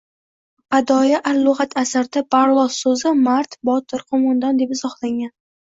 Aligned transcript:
”Badoi 0.75 1.13
al-lug‘at 1.31 1.75
“asarida 1.83 2.25
barlos 2.37 2.79
so‘zi 2.87 3.13
“mard, 3.21 3.55
botir, 3.73 4.07
qo‘mondon” 4.11 4.65
deb 4.67 4.77
izohlangan. 4.81 5.35